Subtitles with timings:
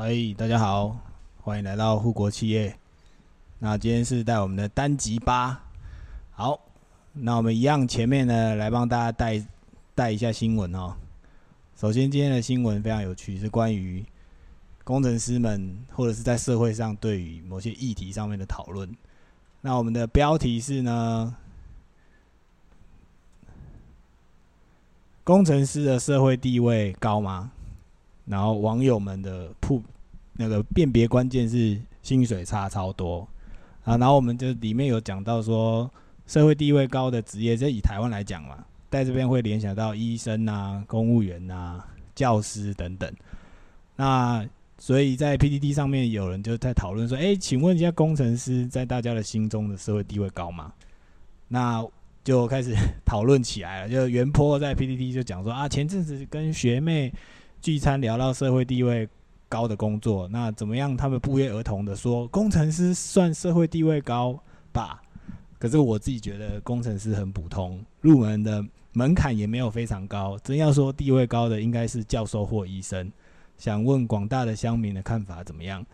[0.00, 0.96] 嗨，大家好，
[1.42, 2.78] 欢迎来到护国企业。
[3.58, 5.60] 那今天是带我们的单集八，
[6.30, 6.60] 好，
[7.14, 9.44] 那我们一样前面呢来帮大家带
[9.96, 10.94] 带一下新闻哦。
[11.74, 14.06] 首先，今天的新闻非常有趣，是关于
[14.84, 18.88] 工程师们或者是在社会上对于某些议题上面的讨论。
[19.62, 21.34] 那我们的标题是呢，
[25.24, 27.50] 工程师的社会地位高吗？
[28.28, 29.82] 然后网友们的铺
[30.34, 33.26] 那个辨别关键是薪水差超多
[33.84, 35.90] 啊，然后我们就里面有讲到说
[36.26, 43.10] 社会地位高的职业，这以台湾来讲嘛，在这边会联想到医生啊、公务员啊、教师等等。
[43.96, 50.72] 那所以在 PPT 上面有人就在讨论说，哎，请问一下，工程师在大家的心中的社会地位高吗？
[51.48, 51.82] 那
[52.22, 52.74] 就开始
[53.06, 53.88] 讨论起来了。
[53.88, 57.10] 就袁坡在 PPT 就讲说啊，前阵子跟学妹。
[57.60, 59.08] 聚餐聊到社会地位
[59.48, 60.96] 高的工作，那怎么样？
[60.96, 64.38] 他们不约而同的说，工程师算社会地位高
[64.72, 65.00] 吧？
[65.58, 70.38] 可是我自己觉得工程师很普通，入门的门槛也没有非常高。
[70.44, 73.10] 真要说地位高的，应该是教授或医生。
[73.56, 75.84] 想问广大的乡民的看法怎么样？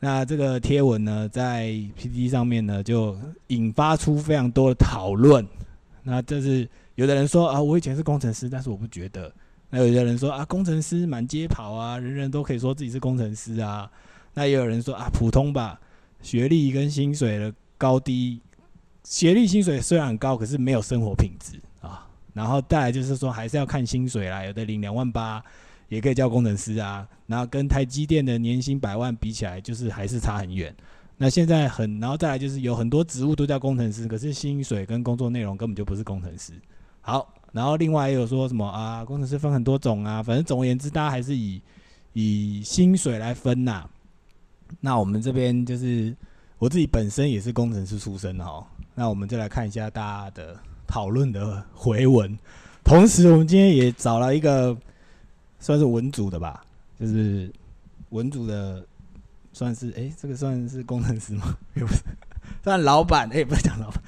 [0.00, 5.46] 那这个贴文呢，在 P D 上面呢，就引发出非常多的讨论。
[6.02, 9.32] 那这是有的人说啊，我以前是工程师，但是我不觉得。
[9.74, 13.90] 那有一些人说啊，工程师满街跑啊，人人都可以说自己是工程师啊。
[14.32, 15.80] 那也有人说啊，普通吧，
[16.22, 18.40] 学历跟薪水的高低，
[19.02, 22.06] 学历薪水虽然高，可是没有生活品质啊。
[22.32, 25.42] 然后再来就是说，还是要看薪水啦，有的领两万八
[25.88, 27.04] 也可以叫工程师啊。
[27.26, 30.72] 然后跟台积电的年薪百万比起来，就是还是差很远。
[31.16, 36.52] 那现在很，然后再来就是有很多职务都叫工程师，可是薪水跟工作内容根本就不是工程师。
[37.00, 37.28] 好。
[37.54, 41.62] 然后另外也有说什么啊，工程师分很多种啊，反正总而言之，大家还是以
[42.12, 43.88] 以薪水来分呐。
[44.80, 46.12] 那我们这边就是
[46.58, 52.36] 我自己本身也是工程师出身哦，那我们就来看一下大家的讨论的回文。
[52.82, 54.76] 同时，我们今天也找了一个
[55.60, 56.66] 算是文组的吧，
[56.98, 57.48] 就是
[58.08, 58.84] 文组的，
[59.52, 61.56] 算是哎，这个算是工程师吗？
[61.76, 62.02] 也不是，
[62.64, 64.02] 算老板哎，不是讲老板，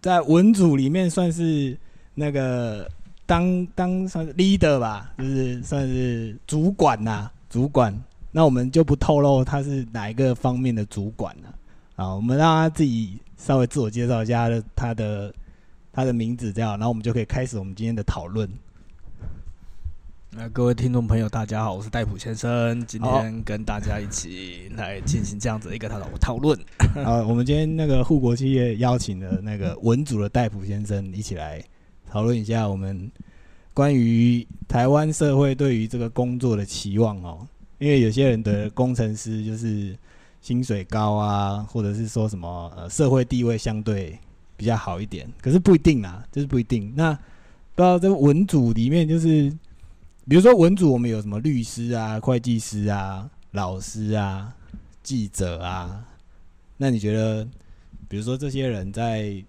[0.00, 1.78] 在文组里面算是。
[2.18, 2.90] 那个
[3.26, 7.94] 当当算是 leader 吧，就是算是主管呐，主管。
[8.32, 11.54] 那我们就不透露他是哪一个方面的主管了。
[11.94, 15.34] 啊，我们让他自己稍微自我介绍一下他的他的
[15.92, 18.50] 他的名字，这样，然后我们就可以开始我们今天的讨论。
[20.30, 26.58] 那各位听众朋友，大家好，我是戴普先生，今天跟大家一起来进行这样子一个讨讨论。
[26.96, 31.62] 啊，我们今天那个护国企业邀请了那个文组的戴普先生一起来。
[32.10, 33.10] 讨论一下我们
[33.74, 37.46] 关于台湾社会对于这个工作的期望哦，
[37.78, 39.96] 因为有些人的工程师就是
[40.40, 44.18] 薪水高啊，或者是说什么呃社会地位相对
[44.56, 46.92] 比较好一点，可是不一定啊，就是不一定。
[46.96, 49.50] 那不知道这文组里面就是，
[50.26, 54.52] 比如说文组我们有什么律师啊、会计师啊、老师啊、
[55.02, 56.04] 记者啊，
[56.78, 57.46] 那你觉得，
[58.08, 59.44] 比如说这些人在？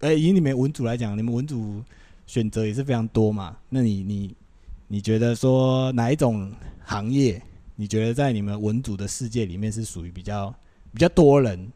[0.00, 1.82] 哎，以你们文组来讲，你们文组
[2.26, 3.54] 选择也是非常多嘛？
[3.68, 4.34] 那你你
[4.88, 6.50] 你觉得说哪一种
[6.84, 7.40] 行业，
[7.76, 10.54] 你觉得在你们文组的世界里面是属于比较
[10.90, 11.70] 比较多人、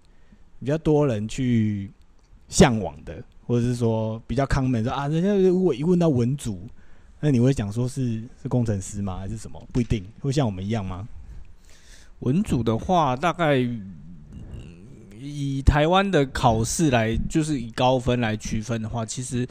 [0.59, 1.91] 比较多人去
[2.49, 6.67] 向往的，或者是说比较康门说啊，人家如果一问到文组，
[7.21, 9.19] 那你会讲说是是工程师吗？
[9.19, 9.63] 还是什么？
[9.71, 11.07] 不一定会像我们一样吗？
[12.21, 13.69] 文组的话，大概。
[15.25, 19.47] 以台湾的考试来，就是以高分来区分的话，其实，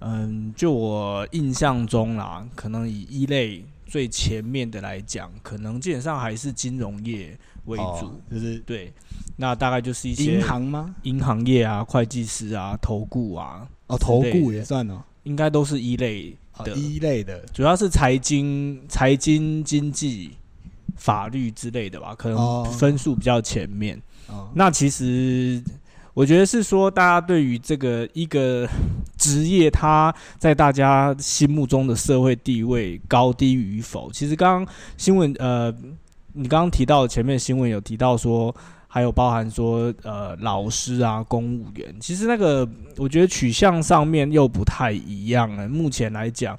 [0.00, 8.92] 嗯，就我印象中啦，可能以一类最前面的来讲，可能基本上还是金融业为主，就是对，
[9.36, 10.94] 那大概就是一些银行吗？
[11.02, 20.32] 银行业啊，会计师啊，投顾啊，哦，投顾也算哦，应该都是一类的，一类的，主要是财经、财经、经济、
[20.96, 24.00] 法律之类的吧，可能分数比较前面。
[24.54, 25.62] 那其实，
[26.14, 28.68] 我觉得是说，大家对于这个一个
[29.16, 35.70] 职业，他在大家心目中的社会地位高低与否，其实刚刚新闻，呃，
[36.32, 38.54] 你刚刚提到前面新闻有提到说，
[38.88, 42.68] 还有包含说，呃，老师啊，公务员，其实那个
[42.98, 45.68] 我觉得取向上面又不太一样了。
[45.68, 46.58] 目前来讲，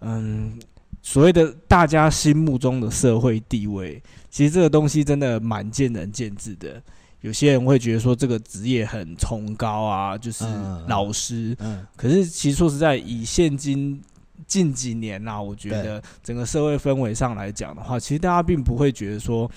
[0.00, 0.56] 嗯，
[1.02, 4.02] 所谓的大家心目中的社会地位。
[4.30, 6.82] 其实这个东西真的蛮见仁见智的，
[7.22, 10.44] 有些人会觉得说这个职业很崇高啊，就是
[10.86, 11.56] 老师。
[11.60, 11.86] 嗯。
[11.96, 14.00] 可是其实说实在，以现今
[14.46, 19.50] 近几年呐，我觉得整个社会氛围上来讲的话，其实大家并不会觉得说，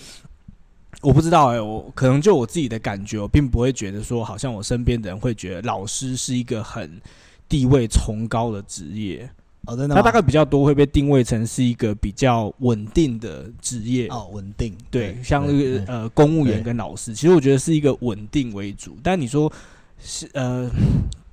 [1.01, 6.99] 我不知道哎，我可能就我自己的感觉，我并不会觉得说，好像我身边的人会觉得老师是一个很
[7.47, 9.29] 地位崇高的职业。
[9.71, 14.07] 哦，真的，他大概比较多会被定位成是一个比较稳定的职业。
[14.07, 18.97] 哦，稳定，对，像那个呃公务员跟老师，其实我觉得是一个稳定为主。
[19.01, 19.51] 但你说
[19.99, 20.69] 是呃。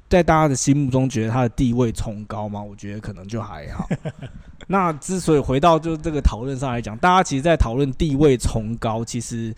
[0.08, 2.62] 在大家的心目中，觉得他的地位崇高吗？
[2.62, 3.86] 我觉得可能就还好。
[4.66, 9.54] 那之所以回到就这个讨论上来讲，大家其实，在讨论地位崇高，其实，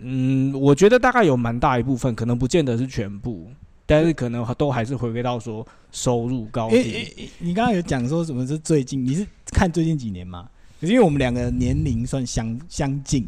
[0.00, 3.48] 嗯，我觉得大概有蛮大一部分，可能不见得是全部，
[3.88, 7.30] 但是可能都还是回归到说收入高低。
[7.38, 9.02] 你刚刚有讲说什么是最近？
[9.02, 10.46] 你是看最近几年吗？
[10.80, 13.26] 因为我们两个年龄算相相近。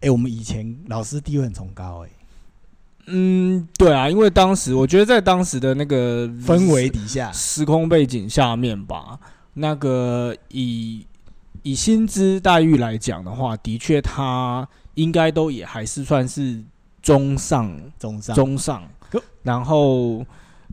[0.00, 2.10] 哎，我们以前老师地位很崇高，哎。
[3.06, 9.16] 嗯，对啊，因为当时我觉得在当时的那个氛围底下、时空背景下面吧，
[9.54, 11.06] 那个以
[11.62, 16.60] 以薪资待遇来讲的话，的确他应该都也还是算是
[17.00, 18.82] 中上、中上、中上。
[19.42, 20.24] 然后，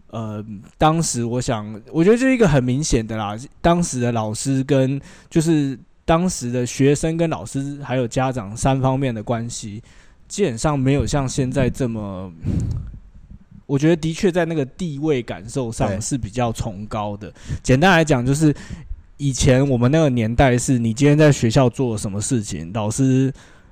[0.10, 0.44] 呃，
[0.78, 5.00] 当时我想，我觉得这是一个很明显的啦，当时的老师跟
[5.30, 9.81] 就是当时的学生跟老师还有家长三方面的关系。
[10.28, 12.30] 基本上没有像现在这么，
[13.66, 17.33] 我觉得的确在那个地位感受上是比较崇高的。
[17.63, 18.54] 简单来讲，就是
[19.16, 23.31] 以前我们那个年代，是你今天在学校做了什么事情，老师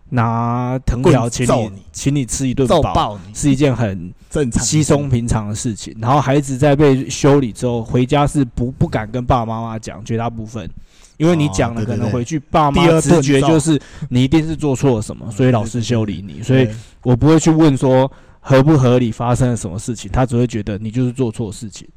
[0.09, 5.95] 拿藤条请你请你吃一顿饱，是一件很正常、稀松平常的事情。
[5.99, 10.69] 然后孩子在被修理之后回家，是不不敢跟爸爸妈妈讲，绝大部分。
[11.17, 16.43] 因为你讲了，可能回去爸妈直觉就是你一定是做错了什么，所以老师修理你。
[16.43, 16.67] 所以
[17.03, 18.11] 我不会去问说
[18.41, 21.87] 合不合理，发生了什么事情，他只会觉得你就是做错事情。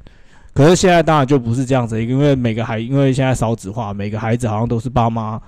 [0.55, 5.41] 可是现在当然就不是这样子，因为每个孩，因为现在少子化，每个孩子好像都是爸妈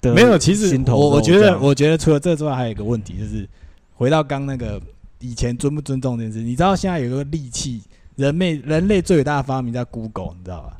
[0.00, 0.14] 的。
[0.14, 3.48] 没有，其实我我觉得，我觉得除了这之外，还有一个问题，就是
[3.94, 4.80] 回到刚那个
[5.20, 6.40] 以前尊不尊重这件事。
[6.40, 7.82] 你知道现在有个利器，
[8.16, 10.76] 人类人类最伟大的发明叫 Google，你知道吧？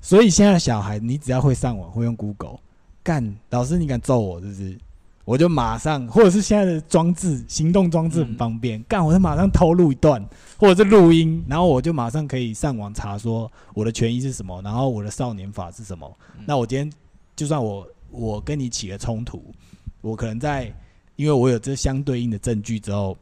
[0.00, 2.58] 所以现在小孩，你只要会上网，会用 Google，
[3.02, 4.76] 干老师，你敢揍我，是不是？
[5.24, 10.20] 我就马上，或者是现在的装置，行动装置很方便，干我就马上偷录一段，
[10.58, 16.12] 或者是录音，然后我就马上可以上网查说我的权益是什么，然后我的少年法是什么。
[16.44, 16.92] 那我今天
[17.36, 19.52] 就算我我跟你起了冲突，
[20.00, 20.72] 我可能在，
[21.16, 23.18] 因为我有这相对应的证据之后，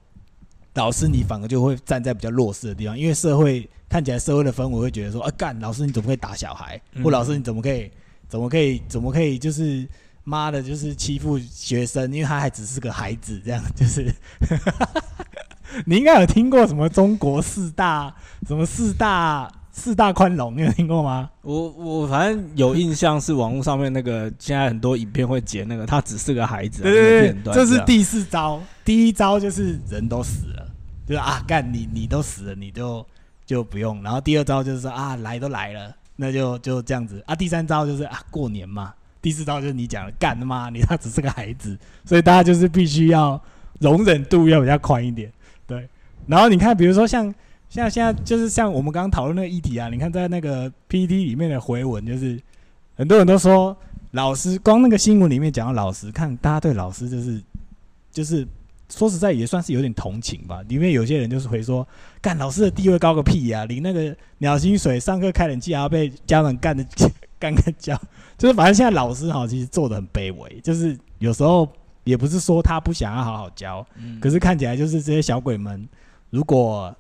[0.74, 3.68] 老师你反而就会站在比较弱势的地方，因为社会。
[3.90, 6.80] 看起来社会的氛围会觉得说啊干老师你怎么可以打小孩？
[7.02, 7.90] 或老师你怎么可以
[8.28, 9.84] 怎么可以怎么可以就是
[10.22, 14.14] 妈的，就是欺负学生，因为他还只是个孩子，这样就是。
[15.86, 18.14] 你应该有听过什么中国四大
[18.46, 20.54] 什么四大四大宽容？
[20.56, 21.30] 你有听过吗？
[21.42, 30.68] 我我反正有印象是网络上面那个现在很多影片会截那个他只是个孩子对对对，这是第四招，第一招就是人都死了，
[31.06, 33.04] 就是啊干你你都死了你就。
[33.46, 37.34] 就不用，然后第二招就是说啊，来都来了，那就就这样子啊。
[37.34, 38.94] 第三招就是啊，过年嘛。
[39.20, 43.42] 第四招就是你讲的干的嘛，你他只是个孩子，所以大家就是必须要
[43.80, 45.32] 容忍度要比较宽一点，
[45.66, 45.88] 对。
[46.28, 47.34] 然后你看，比如说像
[47.70, 52.38] 像现在就是像我们刚刚讨论那个议题啊，你看在那个 PPT 里面的回文，就是
[52.96, 53.74] 很多人都说
[54.10, 57.40] 老师，光那个新闻里面讲到老师，看大家对老师就是
[58.12, 58.46] 就是。
[58.92, 61.86] 说实在也算是有点同情吧，里面有些人就是回说，
[62.20, 66.84] 干老师的地位高个屁呀，领那个鸟薪水，上课开冷气还要被家长干的
[67.38, 67.96] 干个叫，
[68.36, 71.68] 就是反正现在老师哈其实做的很卑微，就是有时候
[72.02, 73.86] 也不是说他不想要好好教，
[74.20, 75.88] 可是看起来就是这些小鬼们，
[76.30, 76.92] 如果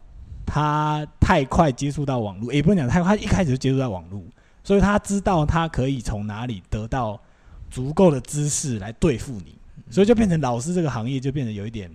[0.52, 4.20] 他太快接触到网络，也不能讲太快，他一开始就接触到网络，
[4.64, 7.20] 所以他知道他可以从哪里得到
[7.70, 9.56] 足够的知识来对付你。
[9.88, 11.90] 所以就变成老师这个行业就变得有一点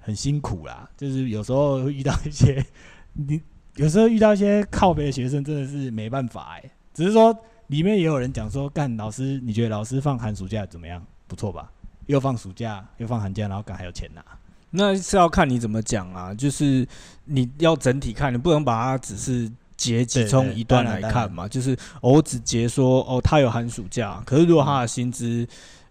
[0.00, 2.64] 很辛苦啦，就是有时候会遇到一些
[3.14, 3.40] 你
[3.76, 6.70] 有时候遇到一些靠背的学生，真的是没办法哎。
[6.92, 7.36] 只是说
[7.68, 11.00] 里面也有人讲说，干老师，你觉得老师放寒暑假怎么样？
[11.26, 11.70] 不错吧？
[12.06, 14.24] 又放暑假，又放寒假，然后干还有钱拿，
[14.74, 16.34] 那是要看你怎么讲啊。
[16.34, 16.86] 就是
[17.24, 21.48] 你要整体看，你不能把它只是截其中一段来看嘛。
[21.48, 25.46] 就是我只截说哦，他有寒暑假，可是如果他的薪资。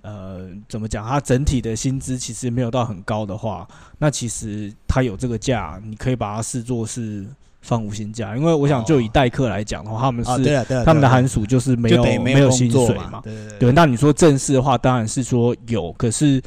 [0.06, 1.08] 呃，怎么讲？
[1.08, 3.66] 他整体的薪资其实没有到很高的话，
[4.00, 7.26] 那其实他有这个价，你可以把它视作是
[7.62, 8.36] 放无薪假。
[8.36, 13.24] 因为我想，就以代课来讲的话，他们是他们的寒暑就是没有没有薪水嘛。
[13.58, 16.44] 对，那你说正式的话，当然是说有，可是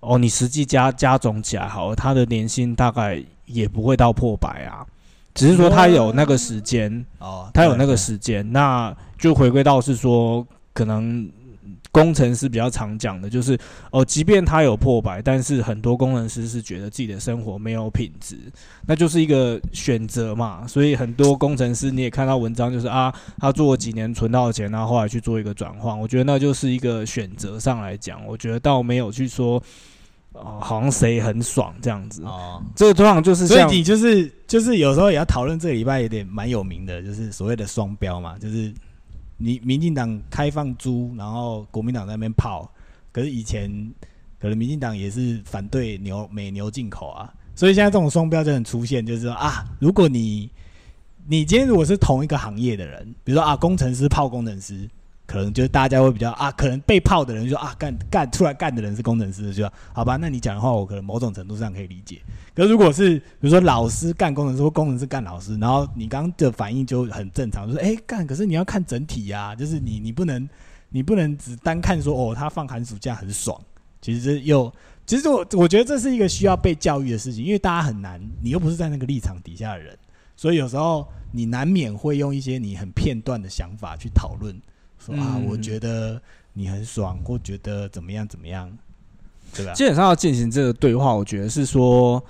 [0.00, 4.84] 哦，你实际加加总起来，好，他的年薪大概也不会到破百啊。
[5.34, 11.30] 只是说他有那个时间哦，他有那个时间，那就回归到是说可能。
[11.92, 13.58] 工程师比较常讲的就是，
[13.90, 18.36] 哦，即便他有破百，但是很多工程师是觉得自己的生活没有品质，
[18.86, 20.64] 那就是一个选择嘛。
[20.68, 25.98] 所以很多工程师你也看到文章，就是啊，他做了几年存到钱，然后后来去做一个转换。
[25.98, 29.60] 我觉得那就是一个选择上来讲，我觉得倒没有去说，
[30.32, 32.22] 哦，好像谁很爽这样子。
[32.24, 38.72] 哦，这个通常就是，所以你就是就是有时候也要讨论这个礼拜有点蛮有名的，就是所谓的双标嘛，就是。
[39.42, 42.70] 你民进党开放租，然后国民党在那边泡，
[43.10, 43.70] 可是以前
[44.38, 50.50] 可能民进党也是反对牛美牛进口啊，所以现在这种双标就很出现，就是说啊，如果你
[51.26, 54.86] 你今天如果是同一个行业的人，比如说啊，工程师泡工程师。
[55.30, 60.16] 可能就是大家会比较啊，可能被泡的人就啊，干干出来干的人是工程师，就好吧？
[60.16, 62.20] 那你讲的话，我可能某种程度上可以理解。
[62.52, 70.48] 可如果是比如说老师干工程师，或工程师干老师，然后你刚的反应就很正常，就是哎干，可是你要看整体呀，就是你你不能
[70.88, 73.56] 你不能只单看说哦，他放寒暑假很爽。
[74.00, 74.72] 其实又
[75.06, 79.96] 其实我我觉得这是一个需要被教育的事情，因为大家很难，你又不是在那个立场底下的人，
[80.34, 84.60] 所以有时候你难免会用一些你很片段的想法去讨论。
[85.04, 86.20] 说啊，我觉得
[86.52, 88.70] 你很爽，或觉得怎么样怎么样，
[89.56, 89.72] 对吧？
[89.72, 92.22] 基本上要进行这个对话，我觉得是说，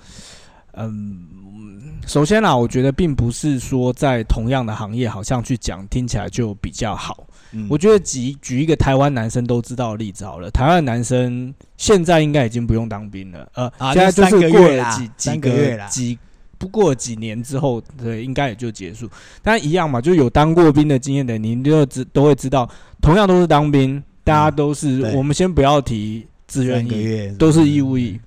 [0.73, 7.27] 嗯，首先啦，我觉得并不是说在同样的行业，好像去讲听起来就比较好。
[7.69, 16.17] 我觉得举举一个台湾男生都知道的例子好了，台湾男生现在应该已经不用当兵了，呃，现在就是过了几几个月了，几。
[16.61, 19.09] 不过几年之后，对，应该也就结束。
[19.41, 22.69] 但一样嘛，就有当过兵的经验的，您就知都会知道，
[23.01, 28.19] 同样都是当兵，大家都是，我们先不要提自愿役，都是义务役。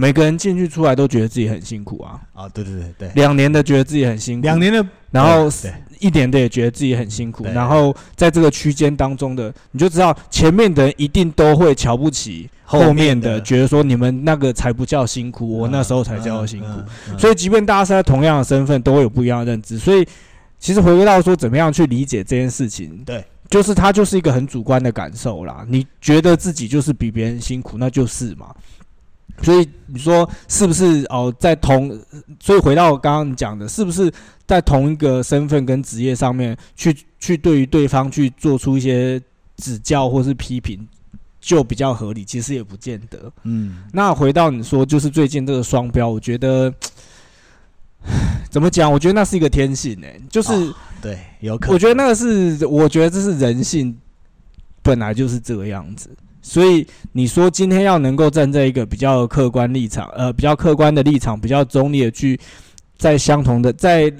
[0.00, 2.20] 每个人进去出来都觉得自己很辛苦啊！
[2.32, 5.50] 啊，对对对对，两年的觉得自己很辛苦，两年的，然后
[5.98, 17.18] 一年的也觉得自己很辛苦，然后在这个区间当中的，你就知道前面的人一定都会瞧不起后面的，觉得说你们那个才不叫辛苦，我那时候才叫辛苦。
[17.18, 19.76] 所以，即便大家是在同样的身份，都会有不一样的认知。
[19.78, 20.06] 所以，
[20.60, 23.02] 其实回归到说，怎么样去理解这件事情？
[23.04, 25.66] 对，就是它就是一个很主观的感受啦。
[25.68, 28.54] 你觉得自己就是比别人辛苦，那就是嘛。
[29.42, 31.34] 所以你说是不是哦？
[31.38, 31.98] 在同，
[32.40, 34.12] 所以回到刚刚你讲的，是不是
[34.46, 39.20] 在同一个身份跟职业上面去去对于对方去做出一些
[39.56, 40.86] 指教或是批评，
[41.40, 42.24] 就比较合理？
[42.24, 43.32] 其实也不见得。
[43.44, 46.72] 嗯，那回到你说，就是最近这个双标，我觉得
[48.50, 48.90] 怎么讲？
[48.90, 50.50] 我觉得那是一个天性诶，就是
[51.00, 51.74] 对，有可能。
[51.74, 53.96] 我觉得那个是，我觉得这是人性，
[54.82, 56.10] 本来就是这个样子。
[56.40, 62.38] 所以你说今天要能够站在一个比较客观立场，呃，比较客观的立场，比较中立的去，
[62.96, 64.10] 在相同的在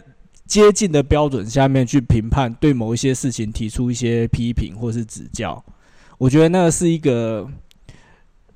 [0.44, 5.64] 接近的标准下面去评判，对某一些事情提出一些批评或是指教，
[6.18, 7.48] 我觉得那是一个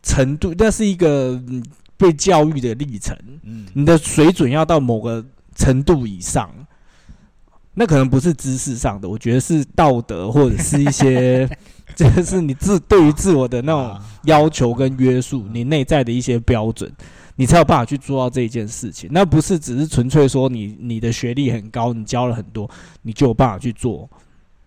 [0.02, 1.40] 程度，那是一个
[1.97, 3.16] 被教育的历程。
[3.45, 6.50] 嗯，你的水准要到某个程度以上，
[7.75, 11.49] 那可能不是知识上的，我觉得是道德或者是一些。
[11.97, 16.91] 这个是你自对于自我的那种要求跟约束，你内在的一些标准，
[17.37, 19.09] 你才有办法去做到这一件事情。
[19.13, 22.71] 那不是只是纯粹说你你的学历很高，你教了很多，
[23.03, 24.09] 你就有办法去做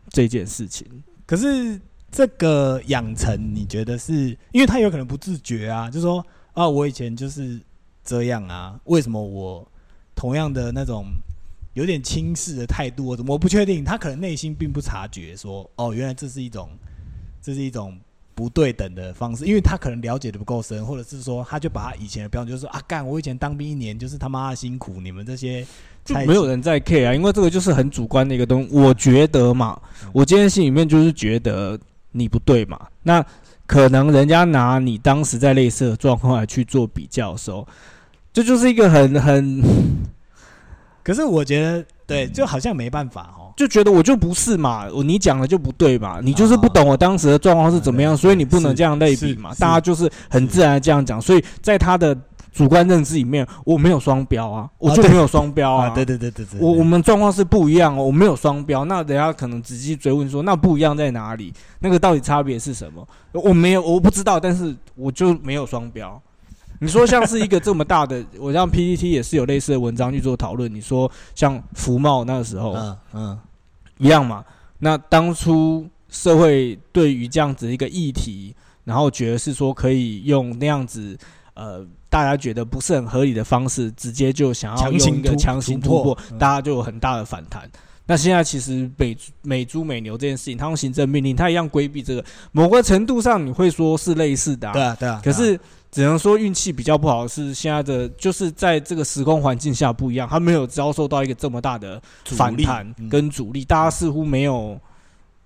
[0.09, 0.87] 这件事情。
[1.25, 1.79] 可是
[2.11, 5.89] 这个养成，你觉得是因为他有可能不自觉啊？
[5.89, 7.59] 就说啊，我以前就是
[8.03, 9.67] 这样啊，为什么我
[10.15, 11.05] 同样的那种
[11.73, 13.83] 有点轻视的态度，我怎么我不确定？
[13.83, 16.69] 他可能内心并不察觉，说哦，原来这是一种。
[17.45, 17.95] 这是一种
[18.33, 25.63] 不对等的方式，因为他可能了解的不够深，或者是说，他就把他以前的标准，就是说啊，干我以前当兵一年就是他妈的辛苦，你们这些
[26.03, 28.69] 就没有人在 care 啊，因为这个就是很主观的一个东西。
[28.75, 29.79] 我觉得嘛，
[30.11, 31.79] 我今天心里面就是觉得
[32.11, 33.23] 你不对嘛，那
[33.67, 37.67] 可能人家拿你当时在类似的状况来去做比较的时候，
[38.33, 39.61] 这就是一个很很，
[41.05, 43.53] 可是我觉得对，就好像没办法哦。
[43.55, 49.53] 就觉得我就不是嘛，我你讲的就不对嘛，你就是不懂我当时的状况是怎么样，所以你不能这样类比嘛。
[49.59, 52.17] 大家就是很自然的这样讲，所以在他的
[52.51, 55.89] 主观认知里面，我没有双标啊，我就没有双标啊。
[55.89, 58.83] 对对对对对，我我们状况是不一样哦，我没有双标。
[58.85, 61.53] 那人家可能仔细追问说，那不一样在哪里？
[61.79, 63.07] 那个到底差别是什么？
[63.31, 66.21] 我没有，我不知道，但是我就没有双标。
[66.79, 70.73] 你说像是一个这么大的， 我像 PPT 也是有类似的文章去做讨论。
[70.73, 73.39] 你说像福茂那个时候，嗯嗯，
[73.97, 74.43] 一样嘛？
[74.79, 81.17] 那当初社会对于这样子一个议题，然后觉得是说可以用那样子，
[81.53, 81.85] 呃。
[82.07, 87.69] 大家觉得不是很合理的方式，直接就想要用一个强行突破，大家就有很大的反弹。
[88.05, 92.23] 那现在其实美美猪美牛这件事情，他用行政命令，他一样规避这个。
[92.53, 95.19] 某个程度上，你会说是类似的，对啊，对啊。
[95.21, 95.59] 可是
[95.95, 104.77] 只能说运气比较不好，是现在的就是在这个时空环境下不一样，他没有遭受到一个这么大的反弹跟阻力，大家似乎没有。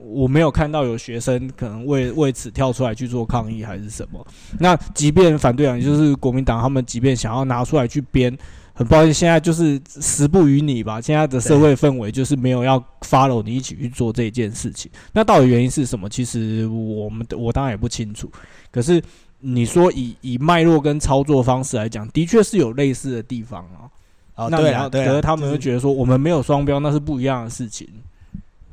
[0.02, 4.26] 我没有看到有学生可能为为此跳出来去做抗议还是什么。
[4.58, 8.34] 那即便反对党就是国民党，他们即便想要拿出来去编，
[8.74, 11.02] 很抱歉，现在就是时不与你吧。
[11.02, 14.90] 现在的社会氛围就是没有要 follow 你一起去做这件事情。
[15.12, 16.08] 那到底原因是什么？
[16.08, 18.32] 其实我们我当然也不清楚。
[18.72, 19.04] 可是
[19.40, 23.90] 你说以以脉络跟操作方式来讲，的确是有类似的地方啊。
[24.36, 27.88] 哦，对啊，对可是他们会觉得说我们没有双标，那是不一样的事情。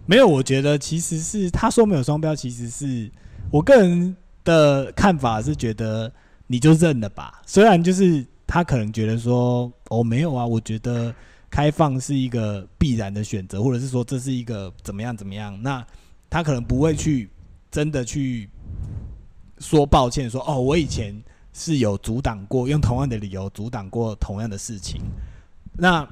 [0.06, 3.10] 没有，我觉得其实是他说没有双标，其实是
[3.50, 6.12] 我个人的看法是觉得
[6.46, 7.42] 你就认了吧。
[7.44, 11.12] 虽然就是他可能觉得说哦没有啊，我觉得
[11.50, 15.84] 开放是一个必然的选择，或者是说这是一个怎么样怎么样，那
[16.30, 17.28] 他可能不会去
[17.72, 18.48] 真的去
[19.58, 21.14] 说抱歉，说哦我以前
[21.52, 25.00] 是有阻挡过，用同样的理由阻挡过同样的事情，
[25.72, 26.08] 那。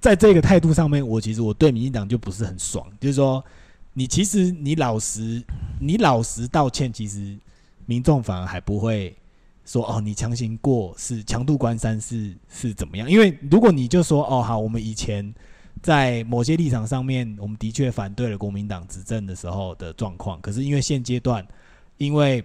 [0.00, 2.86] 在这个态度上面，我其实我对民进党就不是很爽。
[3.00, 3.42] 就是说，
[3.94, 5.42] 你其实你老实，
[5.80, 7.38] 你老实道歉，其实
[7.86, 9.16] 民众反而还不会
[9.64, 13.10] 说哦，你强行过是强度关山是是怎么样？
[13.10, 15.34] 因为如果你就说哦好，我们以前
[15.80, 21.46] 在某些立场上面，我们的确反对了国民党执政的时候的状况，可是因为现阶段，
[21.96, 22.44] 因为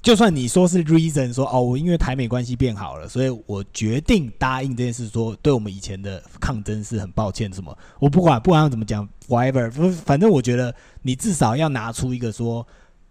[0.00, 7.52] 就算你说是 reason 说哦，我因为台美关系变好了，所以我决定答应这件事，说对我们以前的抗争是很抱歉。
[7.52, 7.76] 什么？
[7.98, 12.64] 我不管不管怎么讲，whatever，反正我觉得你至少要拿出一个说，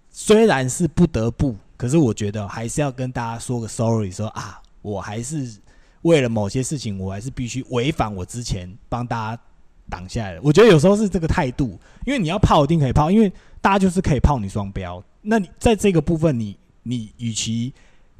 [0.09, 5.59] 虽然是不得不，可是我觉得还是要跟大家说个 sorry，说啊，我还是
[6.03, 9.41] 为了某些事情，我还是必须违反我之前帮大家
[9.89, 10.39] 挡下来的。
[10.41, 13.29] 我觉得有时候是这个态度，因为你要泡一定可以泡，因为
[13.59, 15.03] 大家就是可以泡你双标。
[15.21, 16.57] 那你在这个部分你。
[16.87, 17.73] 你与其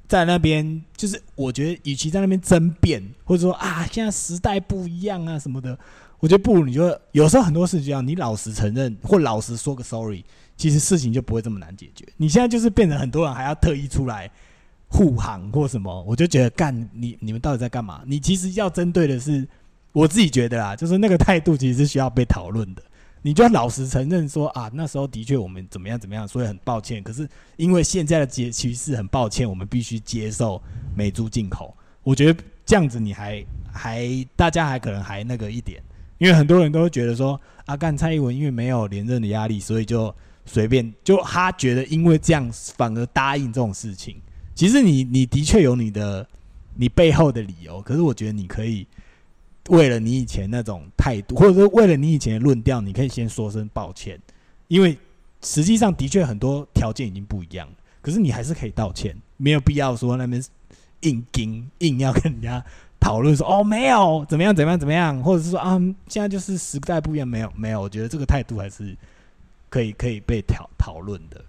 [0.08, 5.78] 在那边，就是我觉得，与其在那边争辩，或者说啊，现在时代不一样啊什么的，
[6.20, 10.24] 我觉得不如你就有时候很多事情，你老实承认或老实说个 sorry，
[10.56, 12.06] 其实事情就不会这么难解决。
[12.18, 14.32] 你现在就是变成很多人还要特意出来
[14.88, 18.02] 护航或什么，我就觉得干你你们到底在干嘛？
[18.06, 19.46] 你其实要针对的是，
[19.92, 22.82] 我自己觉得啊，就是那个态度其实是需要被讨论的。
[23.28, 27.04] 你就要老实承认说啊，那时候的确我们怎么样怎么样，所以很抱歉。
[27.04, 30.64] 可是因为现在的结趋势，很抱歉，我们必须接受
[30.96, 31.76] 美猪进口。
[32.04, 35.84] 我觉得这样子你还还大家还可能还那个一点，
[36.20, 44.22] 因为很多人都会觉得说，阿干蔡英文因为没有连任的压力，所以就随便就他觉得因为这样反而答应这种事情。
[44.56, 46.26] 其实你你的确有你的
[46.76, 48.88] 你背后的理由，可是我觉得你可以。
[49.70, 54.20] 为了你以前那种态度，或者说为了你以前的论调，你可以先说声抱歉，
[54.68, 54.98] 因为
[55.42, 57.68] 实际上的确很多条件已经不一样，
[58.02, 60.42] 可是你还是可以道歉，没有必要说那边
[61.02, 62.64] 硬盯硬要跟人家
[63.00, 65.78] 讨论说 哦没有怎么样怎么样怎么样，或者是说啊
[66.08, 68.96] 现在就是时代不一样，没有没有，我觉得这个态度还是
[69.70, 71.44] 可以可以被讨讨论的，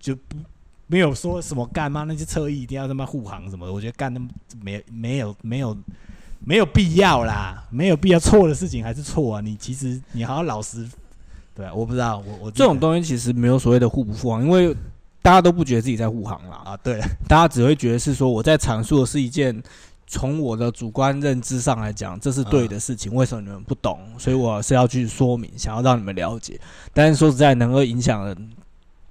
[0.00, 0.36] 就不
[0.88, 4.28] 没有说什么干嘛那些侧翼一定要他妈护航什么的，我觉得干那么
[4.60, 5.76] 没没有没有。
[6.44, 9.40] 没有必要啦，没有必要错的事情还是错啊！
[9.40, 10.88] 你其实你好好老实，
[11.54, 14.74] 对啊，我不知道，我我这种东西其实没有所谓的互不护航，因为
[15.22, 19.62] 大家都不觉得自己在护航啦啊，对，大家只会觉得是说我在阐述的是一件
[20.06, 24.00] 从我的主观认知上来讲这是对的事情，为什么你们不懂？
[24.18, 26.60] 所以我是要去说明，想要让你们了解。
[26.92, 28.34] 但是说实在，能够影响。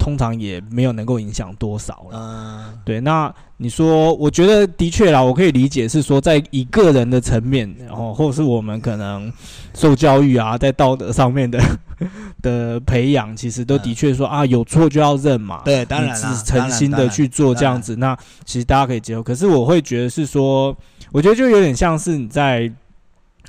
[0.01, 2.73] 通常也没有能够影响多少了。
[2.83, 9.31] 对，那你说，我觉得的确啦，我可以理解是说，在一个人的层面，然后或者是我们可能
[9.75, 11.61] 受教育啊，在道德上面的
[12.41, 15.61] 的培养，其实都的确说啊，有错就要认嘛。
[15.63, 17.95] 对，当然是诚心的去做这样子。
[17.97, 19.21] 那其实大家可以接受。
[19.21, 20.75] 可是我会觉得是说，
[21.11, 22.73] 我觉得就有点像是你在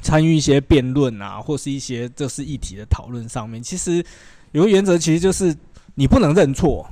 [0.02, 4.04] 参与一些辩论啊，或是一些这是议题的讨论上面，其实
[4.50, 5.56] 有个原则，其实就是。
[5.94, 6.88] 你不能认错，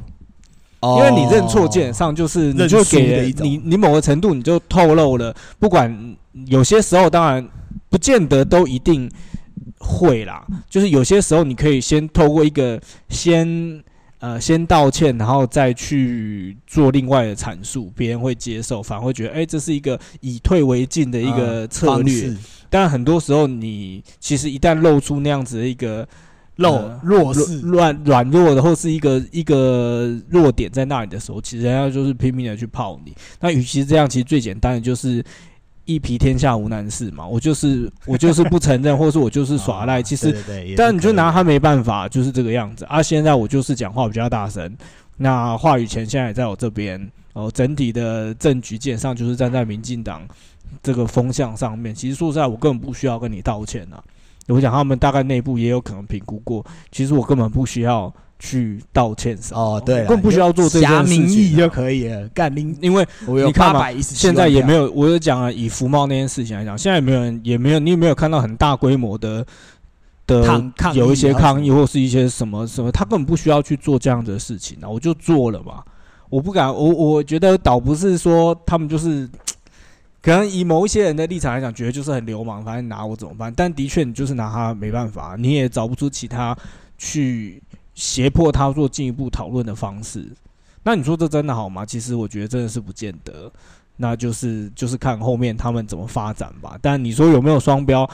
[0.82, 5.34] 因为你认错，基本上就是你就给你你某个程度你就透露了。
[5.58, 7.48] 不管有些时候，当然
[7.88, 9.10] 不见得都一定
[9.78, 10.46] 会啦。
[10.68, 13.82] 就是有些时候，你可以先透过一个先
[14.18, 22.36] 呃先道歉，然后再去做另外的阐述，别人会接受，反而会觉得哎，这是一个以退为进的一个策略。
[22.68, 26.06] 但很多时候，你其实一旦露出那样子的一个。
[26.60, 33.14] 弱弱势、软软弱的，或是一个一个弱点在那里的时候，其实人家就是拼命的去泡你。
[33.40, 35.24] 那与其这样，其实最简单的就是
[35.84, 37.26] 一皮天下无难事嘛。
[37.26, 40.02] 我就是我就是不承认， 或是我就是耍赖。
[40.02, 40.36] 其实，
[40.76, 43.02] 但你就拿他没办法，就是这个样子啊。
[43.02, 44.76] 现在我就是讲话比较大声，
[45.16, 47.10] 那话语权现在也在我这边。
[47.32, 50.26] 哦，整体的政局基本上就是站在民进党
[50.82, 51.94] 这个风向上面。
[51.94, 54.02] 其实说实在，我根本不需要跟你道歉啊。
[54.48, 59.60] 我想他们大概内部也有可能评估过，其实我根本不需要去道歉什么。
[59.60, 62.26] 哦，对，更不需要做这件事情就可以了。
[62.30, 63.06] 干拎，因为
[63.44, 69.46] 你看嘛，现在也没有，我有讲啊，以福茂那件事情来讲，现在也没有人，也没有，你有没有看到很大规模的
[70.26, 70.42] 的
[70.76, 75.84] 抗有一些抗议或是一些什么什么，他根本不需要去做这样的事情啊，我就做了嘛。
[76.28, 79.28] 我不敢，我我觉得倒不是说他们就是。
[80.22, 83.52] 可能以某一些人的立场来讲，觉得就是很流氓，反正拿我怎么办？
[83.56, 86.56] 但的确，你就是拿他没办法，你也找不出其他
[86.98, 87.62] 去
[87.94, 90.30] 胁迫他做进一步讨论的方式。
[90.82, 91.86] 那你说这真的好吗？
[91.86, 93.50] 其实我觉得真的是不见得。
[93.96, 96.78] 那就是就是看后面他们怎么发展吧。
[96.80, 98.08] 但你说有没有双标？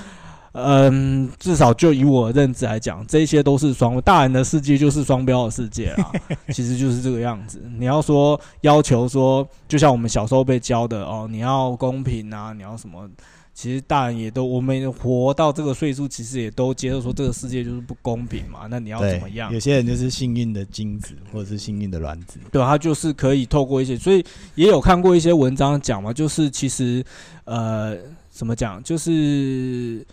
[0.58, 6.10] 嗯，至少就以我认知来讲，这些都是双大人的世界，就是双标的世界啊。
[6.48, 7.60] 其实就是这个样子。
[7.78, 13.06] 你要说要求说，就像我们小时候被教的哦，你要公平啊，你要什么？
[13.52, 18.66] 其实大人也都，我们活到这个岁数，其实也都接受说这个世界就是不公平嘛。
[18.70, 19.52] 那你要怎么样？
[19.52, 27.04] 有些人就是幸运的精子，或者是幸运的卵子，对，他就是可以透过一些，所以也有看过一些文章讲嘛，就是其实
[27.44, 27.96] 呃，
[28.30, 30.06] 怎么讲，就是。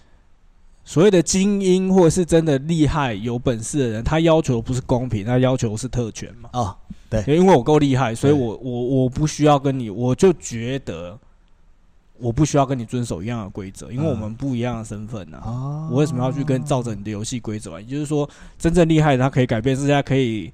[0.86, 6.50] 所谓的精英，或者是真的厉害、有本事的人，他要求不是公平，他要求是特权嘛？
[6.54, 6.76] 哦，
[7.10, 11.18] 对，因为我够厉害，所以我我我不需要跟你，我就觉得
[12.20, 15.42] 我不需要跟你遵守一样的规则，因为我们不一样的身份呐。
[15.46, 17.80] 哦，我为什么要去跟照着你的游戏规则？
[17.80, 20.52] 也就是说，真正厉害的他可以改变世界，可以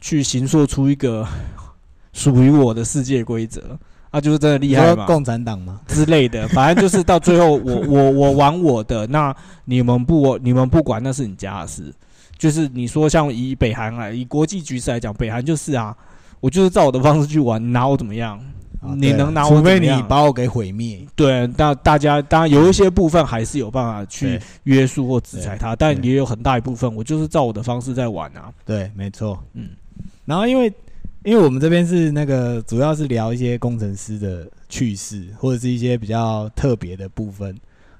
[0.00, 1.26] 去形塑出一个
[2.12, 3.78] 属于我的世界规则。
[4.12, 5.06] 啊，就是真的厉害嘛？
[5.06, 5.80] 共产党嘛？
[5.88, 11.92] 之类的，反正就是到最后， 我我我玩我的，那你们不你们不管，那是你家的事。
[12.36, 15.96] 就是你说像以北韩来，以国际局势来讲，北韩就是啊，
[16.40, 18.38] 我就是照我的方式去玩，你拿我怎么样？
[18.96, 19.56] 你能拿我？
[19.56, 21.00] 除非你把我给毁灭。
[21.16, 28.52] 对，那大家当然有一些部分还是有办法去约束或制裁他，但也有很大一部分，我就是照我的方式在玩啊。
[28.66, 29.42] 对，没错。
[29.54, 29.70] 嗯，
[30.26, 30.70] 然后因为。
[31.24, 37.56] 因为我们这边是那个，主要是聊一些工程师的趣事，或者是一些比较特别的部分。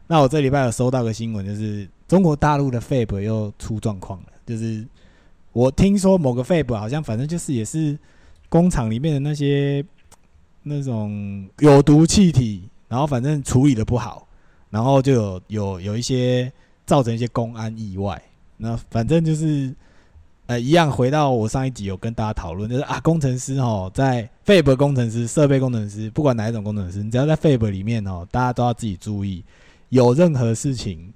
[0.09, 4.27] 那我这礼拜有收到个新闻，就是中国大陆的 Fab 又出状况了。
[4.45, 4.85] 就是
[5.53, 7.97] 我听说某个 Fab 好像反正就是也是
[8.49, 9.85] 工厂里面的那些
[10.65, 14.27] 那种有毒气体，然后反正处理的不好，
[14.69, 16.53] 然后就有有有一些
[16.85, 18.21] 造成一些公安意外。
[18.57, 19.73] 那反正就是。
[20.59, 29.45] 一样回到我上一集有跟大家讨论，就是啊，工程师哦，在 Fab 工程师、设备工程师，不管哪一种工程师，你只要在 Fab 里面哦，大家都要自己注意，
[29.91, 31.12] 有任何事情，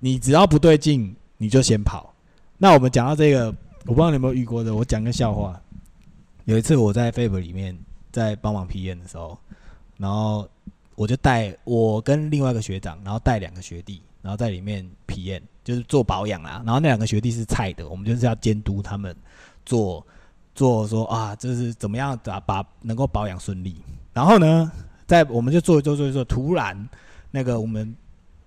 [0.00, 2.14] 你只要不对劲，你就先跑。
[2.58, 3.46] 那我们讲到这个，
[3.86, 5.60] 我不知道你有没有遇过的，我讲个笑话。
[6.44, 7.76] 有一次我在 Fab 里面
[8.12, 9.38] 在帮忙批验的时候，
[9.96, 10.48] 然后
[10.94, 15.40] 我就带我跟另外一个学长，然后带两个学弟，然后在里面体验。
[15.64, 19.16] 就是做保养啦，然后那两个学弟是菜的，我们就是要监督他们
[19.64, 20.06] 做
[20.54, 23.80] 做说啊，这是怎么样的把能够保养顺利。
[24.12, 24.70] 然后呢，
[25.06, 26.86] 在我们就做做做做，突然
[27.30, 27.96] 那个我们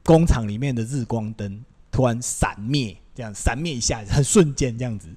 [0.05, 1.59] 工厂里面的日光灯
[1.89, 5.09] 突然闪灭，这样闪灭一下，很瞬间这样子。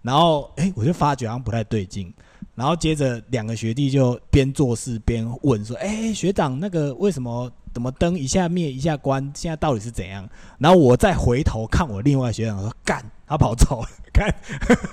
[0.00, 2.10] 然后哎，我就发觉好像不太对劲。
[2.54, 9.32] 然后接着两个学弟就边做事边问说：“哎，学长，那个为什么？”怎么灯一下灭一下关？
[9.34, 10.28] 现在到底是怎样？
[10.58, 14.34] 然后我再回头看我另外学长说：“干，他跑走了， 干，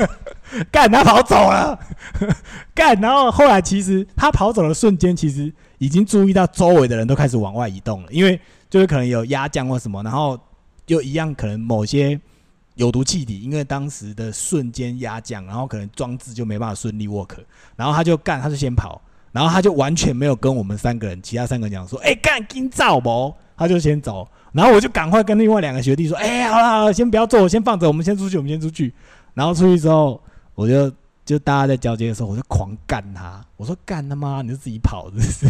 [0.72, 1.78] 干，他跑走了，
[2.74, 8.40] 干。”然后后来其实他跑走的瞬间，其实已经注意到周围的人都开始往外移动了，因为
[8.70, 10.40] 就是可能有压降或什么，然后
[10.88, 12.20] 又一样可能某些
[12.76, 17.36] 有毒气体，因为当时的瞬间压降，然后可能装置就没办法顺利 work，
[17.76, 19.02] 然后他就干，他就先跑。
[19.32, 24.28] 然后他就完全没有跟我们三个人，其他三个人讲说：“哎，干今早不？”他就先走。
[24.54, 28.94] 然后我就赶快跟另外两个学弟说：“哎，好了好了，先不要做，先放着，我们先出去，我们先出去。”
[29.36, 30.20] 然后出去之后，
[30.56, 30.92] 我就
[31.24, 33.40] 就大家在交接的时候，我就狂干他。
[33.58, 35.48] 我说：“干他妈，你就自己跑，真是！”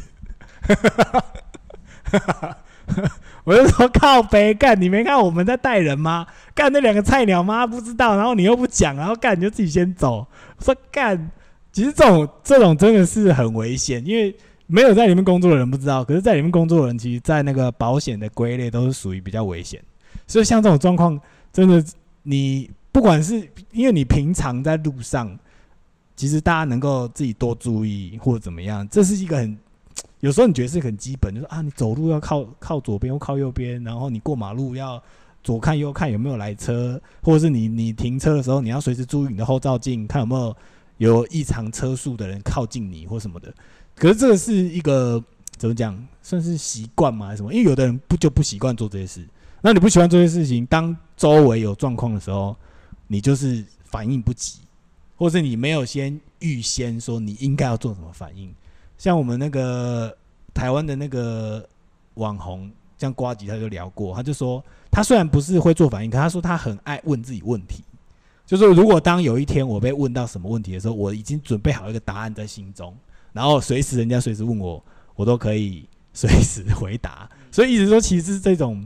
[3.45, 6.27] 我就说：“靠北干，你没看我们在带人吗？
[6.53, 7.65] 干那两个菜鸟吗？
[7.65, 8.17] 不知道。
[8.17, 10.27] 然后你又不讲，然后干你就自己先走。”
[10.59, 11.31] 说：“干。”
[11.71, 14.35] 其实这种这种真的是很危险，因为
[14.67, 19.81] 没有在里面工作的人不知道，可是在里面工作的人，其实，在那个保险的归类都是属于比较危险。
[20.27, 21.19] 所以像这种状况，
[21.51, 21.83] 真的
[22.23, 23.35] 你不管是
[23.71, 25.37] 因为你平常在路上，
[26.15, 29.57] 其实大家能够自己多注意或者怎么样，这是一个很
[30.19, 35.01] 有时候你觉得是很基本，就是啊，你走路要靠靠左边或靠右边，然后你过马路要
[35.43, 40.55] 左看右看有没有来车，或者是你你停车的时候你要随时注意你的后照镜，看有没有
[40.99, 43.51] 有异常车速的人靠近你或什么的。
[43.95, 45.21] 可是这是一个
[45.57, 47.25] 怎么讲，算是习惯吗？
[47.25, 47.51] 还是什么？
[47.53, 49.27] 因为有的人不就不习惯做这些事。
[49.61, 52.55] 那你不喜欢做这些事情，当周围有状况的时候，
[53.07, 54.59] 你就是反应不及，
[55.17, 58.53] 或是你没有先预先说你应该要做什么反应。
[58.97, 60.15] 像我们那个
[60.53, 61.67] 台湾的那个
[62.15, 67.83] 网红，像瓜吉他就聊过，他就说他虽然不是会做反应，可他说他很爱问自己问题。
[68.49, 72.97] 就是如果当有一天我被问到什么问题的时候，我已经准备好一个答案在心中，
[73.31, 74.83] 然后随时人家随时问我，
[75.15, 77.29] 我都可以随时回答。
[77.51, 78.83] 所以一直说，其实这种。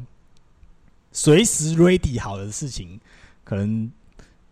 [1.16, 3.00] 随时 ready 好的事情，
[3.44, 3.88] 可能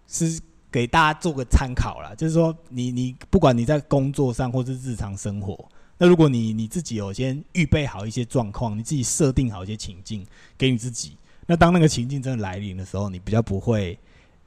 [0.06, 0.40] 是
[0.72, 2.14] 给大家做个参考啦。
[2.16, 10.24] 就是说，你你不管你在工作上或是日常生活，那如果你你自己有先预备好一些状况，你自己设定好一些情境
[10.56, 13.98] 给你自己，那当那个情境真的来临的时候，你比较不会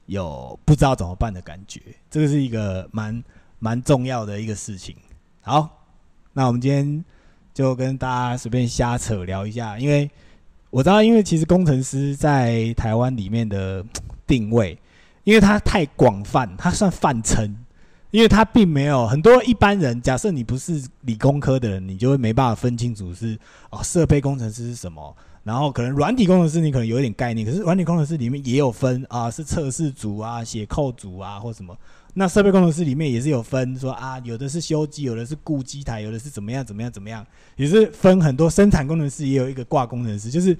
[0.05, 1.81] 有不知道怎么办的感觉。
[2.09, 3.23] 这个是一个蛮
[3.59, 4.95] 蛮重要的一个事情。
[5.41, 5.85] 好，
[6.33, 7.03] 那我们今天
[7.53, 10.09] 就跟大家随便瞎扯聊一下，因为。
[10.71, 13.81] 我知道，因为其实工程师在台湾里面的
[14.27, 14.77] 定位，
[15.23, 17.55] 因为他太广泛，他算泛称，
[18.11, 20.01] 因为他并没有很多一般人。
[20.01, 23.39] 假设你不是理工科的人，你就会没办法分清楚是
[23.69, 25.15] 哦，设备工程师是什么。
[25.45, 31.77] 然后可能软体工程师你可能有一点概念，可是软体工程师里面也有分啊，是测试组啊、写扣组啊或什么。
[32.15, 37.23] 那设备工程师里面也是有分，说啊，有的是修机，有的是固机台，有的是怎么样怎么样怎么样，
[37.57, 38.49] 也是分很多。
[38.49, 40.57] 生产工程师也有一个挂工程师，就是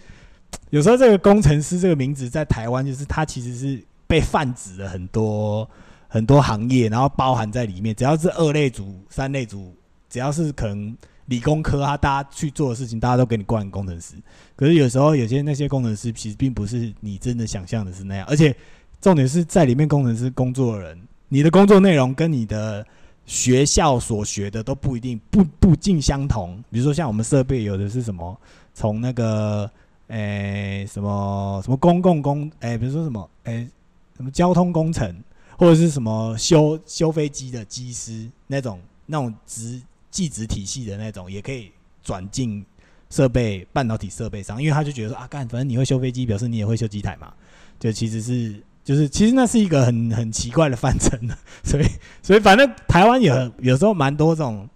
[0.69, 5.67] 有时候这个工程师这个名字在台湾，就是它其实是被泛指了很多
[6.07, 7.95] 很多行业，然后包含在里面。
[7.95, 9.73] 只要是二类组、三类组，
[10.09, 10.95] 只要是可能
[11.25, 14.15] 理工科啊，大家去做的事情，大家都给你冠工程师。
[14.55, 18.55] 可是有时候有些那些工程师其实并不是你真的想象的是那样，而且
[19.01, 20.99] 重点是在里面工程师工作的人。
[21.27, 22.85] 你的工作内容跟你的
[23.25, 26.63] 学校所学的都不一定不不尽相同。
[26.69, 28.37] 比如说，像我们设备有的是什么，
[28.75, 29.69] 从那个
[30.07, 33.67] 诶什么什么公共工诶，比如说什么诶
[34.15, 35.13] 什么交通工程，
[35.57, 39.81] 或者是什么修修飞机的机师那种那种职
[40.15, 42.65] 技职体系的那种，也可以转进
[43.09, 47.33] 设备半导体设备上，因为他就觉得说啊，干反正你会修飞机，表示你也会修机台嘛，
[47.79, 48.63] 就其实是。
[48.85, 51.17] 就是其实那是一个很很奇怪的范畴，
[51.63, 51.85] 所以
[52.21, 54.69] 所以反正台湾有有时候蛮多这种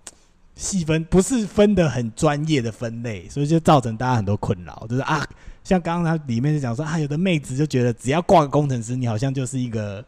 [0.56, 4.84] 细分，不是分的很专业的分类，所以就造成大家很多困扰。
[4.90, 5.24] 就是啊，
[5.64, 10.04] 像刚刚他里面就讲说啊，有的妹子就觉得只要挂个工程师，你好像就是一个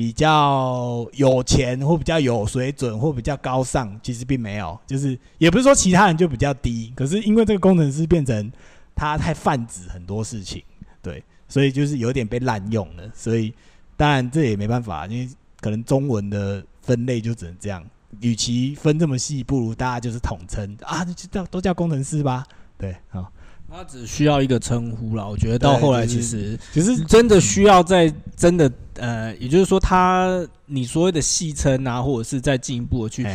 [0.00, 8.50] 比较有钱或比较有水准或比较高尚，其实并没有，就是也不是说其他人就比较低，可是因为这个工程师变成
[8.94, 10.62] 他太泛指很多事情，
[11.02, 11.22] 对。
[11.46, 13.52] 所以就是有点被滥用了，所以
[13.94, 15.28] 当然这也没办法，因为
[15.60, 17.84] 可能中文的分类就只能这样。
[18.20, 22.46] 与其分这么细，不如大家就是统称啊，就叫都叫工程师吧。
[22.78, 23.30] 对，好，
[23.70, 25.28] 他只需要一个称呼了。
[25.28, 33.26] 我觉得到后来其实其实真的需要在真的呃，也就是说他你所谓的戏称啊，或者是再进一步的去。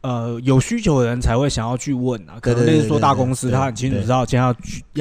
[0.00, 2.38] 呃，有需求的人才会想要去问啊。
[2.38, 4.54] 可能就是说大公司他很清楚知道今天要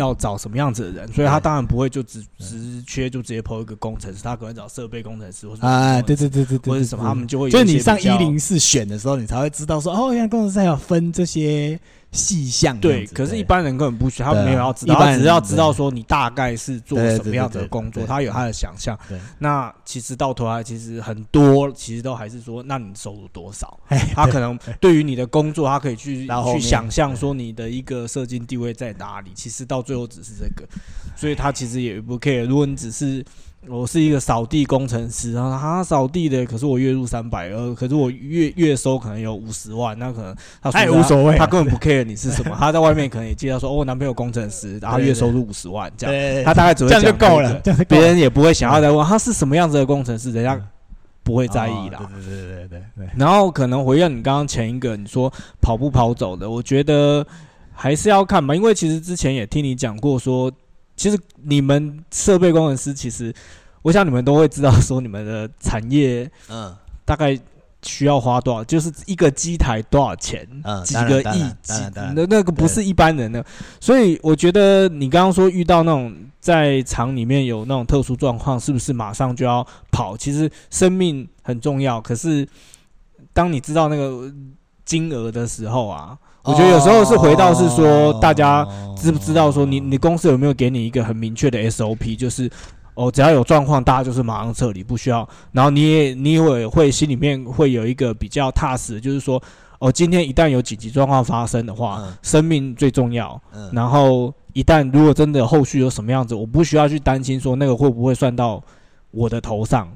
[0.07, 11.77] 要找什么样子的人，所以他当然不会就只只缺就直接抛一个工程师，他可能找设备工程师或者啊，对对对对对，或者什么，他们就会就是你上一零四选的时候，你才会知道说哦，原来工程师还有分这些。
[12.13, 18.97] 细项对，可是，一般人根本不需要，他没有要知道，他只要知道说你大概是做什么样子的工作，他有他的想象。
[19.39, 23.79] 那其实到头来，其实很多其实都还是说，那你收入多少？
[24.13, 29.31] 他可能对于你的工作，他可以去去想象说你的一个社经地位在哪里。
[29.33, 30.65] 其实到最后只是这个，
[31.15, 32.45] 所以他其实也不 care。
[32.45, 33.25] 如果你只是。
[33.69, 50.59] 我是一个扫地工程师啊，他扫地的，可是我月入三百，二，可是我月月收可能有五十万，那可能他也无所谓，他根本不 care 你是什么，他在外面可能也介绍说，哦，我男朋友工程师，然后月收入五十万，这样，他大概只会这样就够了，别人也不会想要再问他是什么样子的工程师，人家
[51.23, 53.07] 不会在意啦，对对对对对对。
[53.17, 57.25] 然后可能回应你刚刚前一个你说跑不跑走的，我觉得
[57.71, 60.51] 还是要看吧，因为其实之前也听你讲过说。
[60.95, 63.33] 其实你们设备工程师，其实
[63.81, 67.37] 我想你们都会知道，说你们的产业，嗯，大概
[67.81, 68.63] 需要花多少？
[68.63, 70.47] 就是一个机台多少钱？
[70.63, 71.43] 嗯，几个亿？
[71.61, 71.73] 几
[72.15, 73.45] 那那个不是一般人的。
[73.79, 80.15] 所以我觉得你刚刚说遇到那种在厂里面有那种特殊状况，是不是马上就要跑？
[80.15, 82.47] 其实生命很重要，可是
[83.33, 84.31] 当你知道那个
[84.85, 92.49] 金额的时候啊，我觉得有时候是回到是说，大家知不知道说你你公司有没有给你一个很明确的 SOP，就是。
[92.95, 95.27] 哦，只要有状况，大家就是马上撤离，不需要。
[95.51, 99.41] 然后你也你也会心里面会有一个比较踏实，就是说，
[99.79, 103.41] 哦，今天一旦有紧急状况发生的话，生命最重要。
[103.71, 108.61] 然后一旦如果真的后续有什么样子，我不需要去担心说那个会不会算到
[109.09, 109.87] 我的头上，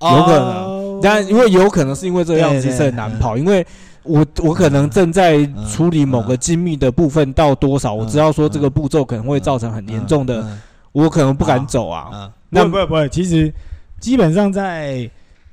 [0.00, 1.00] 有可能。
[1.02, 3.66] 但因为有可能是因为这个样子是很难跑，因为
[4.02, 10.58] 我我可能正在处理某个精密的部分到多少，我知道说这个步骤可能会造成很严重的。
[10.92, 12.32] 我可能不敢走啊。
[12.48, 13.52] 那不会不会，其实
[14.00, 15.08] 基本上在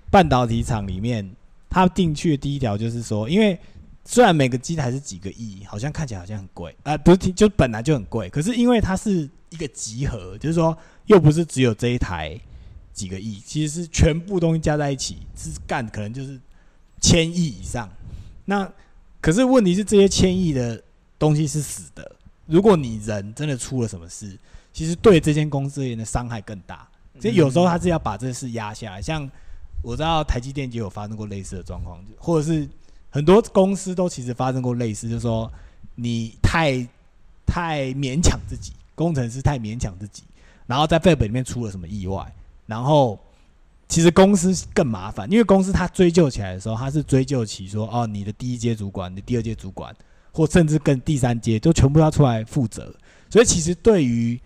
[0.10, 1.30] 半导体厂里面，
[1.70, 3.60] 它定去的第一条就是说，因为
[4.06, 10.76] 虽然每个机台是几个亿，好像看起来好像很贵啊，不是就本来就很贵，可是因为它是一个集合，就是说
[11.08, 12.40] 又不是只有这一台
[12.94, 16.40] 几个亿，其实是全部东西加在一起是干，可能就是
[17.02, 17.90] 千亿以上。
[18.46, 18.72] 那
[19.20, 20.82] 可是问题是这些千亿的
[21.20, 24.38] 东西是死的，如果你人真的出了什么事。
[24.72, 26.86] 其实对这间公司而言的伤害更大，
[27.22, 29.02] 所以有时候他是要把这事压下来。
[29.02, 29.26] 像
[29.82, 32.68] 我知道台积电就有发生过类似的状况，或者是
[33.10, 35.50] 很多公司都其实发生过类似，就是说
[35.96, 36.86] 你太
[37.46, 40.24] 太勉强自己，工程师太勉强自己，
[40.68, 42.30] 然后在废本里面出了什么意外，
[42.66, 43.18] 然后
[43.88, 49.96] 其实公司更麻烦，因为公司他追究起来的时候，他是追究起说哦，你的第一阶主管、你第二阶主管，
[50.32, 52.94] 或甚至更第三阶，都全部要出来负责。
[53.30, 54.40] 所以其实对于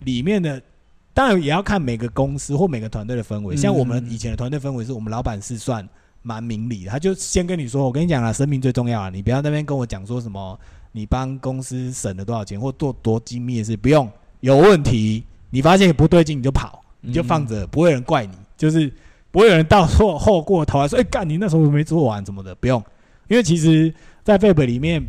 [0.00, 0.60] 里面的
[1.12, 3.56] 当然也要看每个公司或每个团队的氛围。
[3.56, 5.86] 像我们以前的团队氛围，是我们老板是算
[6.22, 10.58] 蛮明理的，他就先跟你说：“我跟你讲了，生命最重要啊，你不要那边跟我讲说什么
[10.92, 18.92] 你帮公司省了多少钱或做多精密的事，不用有问题，你发现不对劲你就跑，你就放着，不会有人怪你，就是
[19.30, 22.84] 不会有人到错后过头来说：哎，干你那时候没做完什么的，不用，
[23.28, 23.92] 因为其实，
[24.22, 25.02] 在费本里面，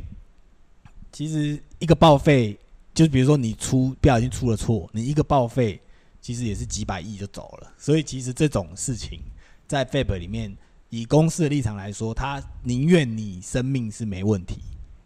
[1.12, 2.58] 其实一个报废。
[2.94, 5.80] 就是比如说你出不小心出了错，你一个报废，
[6.20, 7.72] 其实也是几百亿就走了。
[7.78, 9.18] 所以其实这种事情
[9.66, 10.54] 在 Fab 里面，
[10.90, 14.58] 以公司的立场来说，他宁愿你生命是没问题，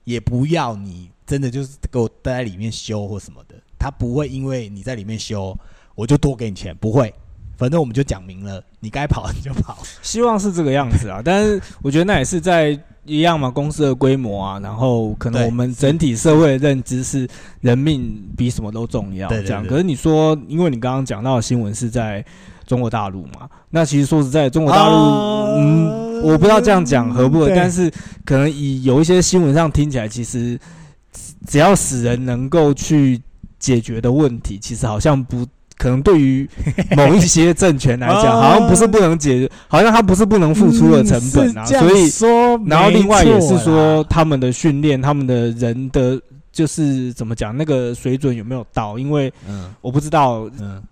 [0.03, 3.55] 也不要你真的就是给我待在里面修或什么的。
[3.77, 5.55] 他不会因为你在里面修，
[5.93, 7.13] 我就多给你钱，不会。
[7.57, 9.77] 反正我们就讲明了，你该跑你就跑。
[10.01, 12.79] 希望是这个样子啊，但是我觉得那也是在。
[13.07, 17.29] 一样嘛，公司的规模啊，然后可能我们整体社会的认知是
[17.61, 19.63] 人命比什么都重要，这样。
[19.63, 22.25] 可是你说，因为你刚刚讲到的新闻是在
[22.65, 24.95] 中国大陆嘛，那其实说实在，中国大陆，
[25.55, 27.91] 嗯，我不知道这样讲合不合，但是
[28.25, 30.59] 可能以有一些新闻上听起来，其实
[31.45, 33.21] 只要死人能够去
[33.59, 35.45] 解决的问题，其实好像不。
[35.77, 36.47] 可能对于
[36.95, 41.65] 某一些政权来讲，好像不是不能解决，好像他不是不能付出的成本啊。
[41.65, 46.19] 所以说，然后另外也是说，他们的训练，他们的人的。
[46.55, 48.97] 就是怎么讲，那个水准有没有到？
[48.97, 49.31] 因为
[49.81, 50.49] 我不知道，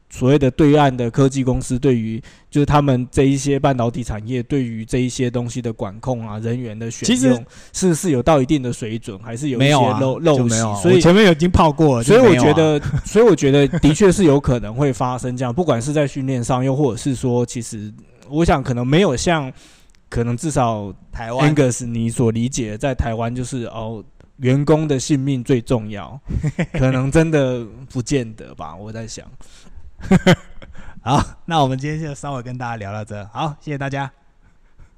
[0.10, 2.22] 所谓的对岸的科技公司对于
[2.52, 10.60] 就是他们这一些半导体产业对于这一些东西的管控啊，人员的选用是是有到一定的水准，还是有一些漏漏习？
[10.82, 17.90] 所以前面已经泡过了，所以我觉得，所以我觉得的确是有可能会发生这样，不管是在训练上，又或者是说，其实
[18.30, 19.50] 我想可能没有像
[20.10, 24.04] 可能至少台湾 Angus 你所理解在台湾就是哦。
[24.38, 26.20] 员工的性命最重要，
[26.74, 28.76] 可能真的不见得吧？
[28.76, 29.26] 我在想。
[31.02, 33.26] 好，那我们今天就稍微跟大家聊到这。
[33.28, 34.12] 好，谢谢大家。